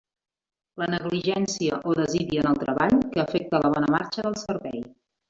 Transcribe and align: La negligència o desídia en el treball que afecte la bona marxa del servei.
La 0.83 0.85
negligència 0.93 1.77
o 1.91 1.95
desídia 1.99 2.45
en 2.45 2.49
el 2.53 2.59
treball 2.63 2.97
que 3.13 3.23
afecte 3.25 3.61
la 3.67 3.73
bona 3.77 3.91
marxa 3.97 4.27
del 4.29 4.39
servei. 4.47 4.83